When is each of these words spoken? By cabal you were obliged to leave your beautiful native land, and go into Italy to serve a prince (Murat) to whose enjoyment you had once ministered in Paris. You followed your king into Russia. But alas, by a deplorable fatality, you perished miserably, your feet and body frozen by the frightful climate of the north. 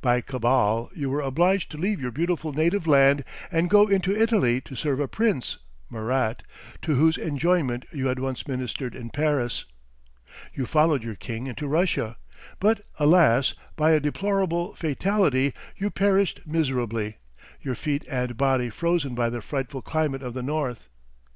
By 0.00 0.20
cabal 0.20 0.92
you 0.94 1.10
were 1.10 1.20
obliged 1.22 1.68
to 1.72 1.76
leave 1.76 2.00
your 2.00 2.12
beautiful 2.12 2.52
native 2.52 2.86
land, 2.86 3.24
and 3.50 3.68
go 3.68 3.88
into 3.88 4.14
Italy 4.14 4.60
to 4.60 4.76
serve 4.76 5.00
a 5.00 5.08
prince 5.08 5.58
(Murat) 5.90 6.44
to 6.82 6.94
whose 6.94 7.18
enjoyment 7.18 7.86
you 7.90 8.06
had 8.06 8.20
once 8.20 8.46
ministered 8.46 8.94
in 8.94 9.10
Paris. 9.10 9.64
You 10.54 10.66
followed 10.66 11.02
your 11.02 11.16
king 11.16 11.48
into 11.48 11.66
Russia. 11.66 12.16
But 12.60 12.82
alas, 13.00 13.54
by 13.74 13.90
a 13.90 13.98
deplorable 13.98 14.72
fatality, 14.76 15.52
you 15.76 15.90
perished 15.90 16.42
miserably, 16.46 17.16
your 17.60 17.74
feet 17.74 18.04
and 18.08 18.36
body 18.36 18.70
frozen 18.70 19.16
by 19.16 19.30
the 19.30 19.40
frightful 19.42 19.82
climate 19.82 20.22
of 20.22 20.32
the 20.34 20.44
north. 20.44 20.86